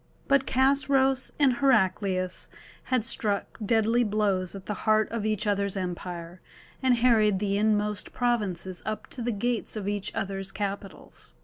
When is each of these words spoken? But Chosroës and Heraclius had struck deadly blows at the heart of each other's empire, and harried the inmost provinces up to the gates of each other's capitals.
But 0.27 0.47
Chosroës 0.47 1.31
and 1.37 1.57
Heraclius 1.57 2.47
had 2.85 3.05
struck 3.05 3.59
deadly 3.63 4.03
blows 4.03 4.55
at 4.55 4.65
the 4.65 4.73
heart 4.89 5.07
of 5.11 5.27
each 5.27 5.45
other's 5.45 5.77
empire, 5.77 6.41
and 6.81 6.95
harried 6.95 7.37
the 7.37 7.55
inmost 7.55 8.11
provinces 8.11 8.81
up 8.83 9.05
to 9.11 9.21
the 9.21 9.31
gates 9.31 9.75
of 9.75 9.87
each 9.87 10.11
other's 10.15 10.51
capitals. 10.51 11.35